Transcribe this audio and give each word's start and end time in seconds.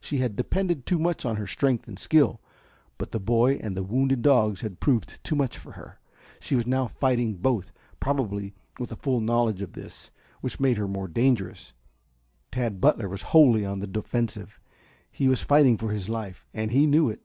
She 0.00 0.18
had 0.18 0.36
depended 0.36 0.86
too 0.86 1.00
much 1.00 1.24
on 1.26 1.34
her 1.38 1.46
strength 1.48 1.88
and 1.88 1.98
skill, 1.98 2.40
but 2.98 3.10
the 3.10 3.18
boy 3.18 3.54
and 3.54 3.76
the 3.76 3.82
wounded 3.82 4.22
dogs 4.22 4.60
had 4.60 4.78
proved 4.78 5.18
too 5.24 5.34
much 5.34 5.58
for 5.58 5.72
her. 5.72 5.98
She 6.38 6.54
was 6.54 6.68
now 6.68 6.86
fighting 6.86 7.34
both, 7.34 7.72
probably 7.98 8.54
with 8.78 8.92
a 8.92 8.96
full 8.96 9.18
knowledge 9.18 9.60
of 9.60 9.72
this, 9.72 10.12
which 10.40 10.60
made 10.60 10.76
her 10.76 10.84
the 10.86 10.92
more 10.92 11.08
dangerous. 11.08 11.72
Tad 12.52 12.80
Butler 12.80 13.08
was 13.08 13.22
wholly 13.22 13.64
on 13.66 13.80
the 13.80 13.88
defensive; 13.88 14.60
he 15.10 15.26
was 15.26 15.42
fighting 15.42 15.76
for 15.76 15.90
his 15.90 16.08
life 16.08 16.46
and 16.54 16.70
he 16.70 16.86
knew 16.86 17.10
it. 17.10 17.20